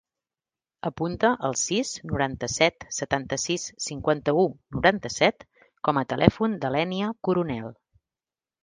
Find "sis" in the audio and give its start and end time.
1.63-1.91